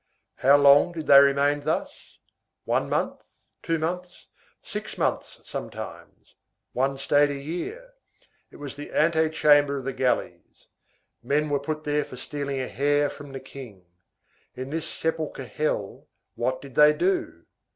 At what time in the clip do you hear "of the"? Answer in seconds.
9.77-9.93